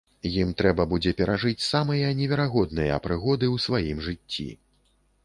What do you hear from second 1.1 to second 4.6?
перажыць самыя неверагодныя прыгоды ў сваім жыцці.